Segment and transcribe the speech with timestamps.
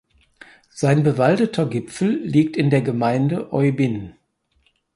[0.71, 4.15] Sein bewaldeter Gipfel liegt in der Gemeinde Oybin.